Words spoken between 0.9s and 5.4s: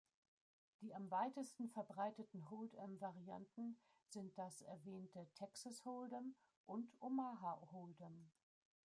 am weitesten verbreiteten Hold’em-Varianten sind das erwähnte